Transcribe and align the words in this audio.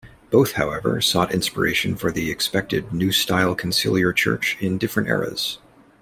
Both 0.31 0.53
however 0.53 0.99
sought 0.99 1.31
inspiration 1.31 1.95
for 1.95 2.11
the 2.11 2.31
expected 2.31 2.91
new 2.91 3.11
style 3.11 3.55
conciliar 3.55 4.15
church 4.15 4.57
in 4.59 4.79
different 4.79 5.09
eras. 5.09 5.59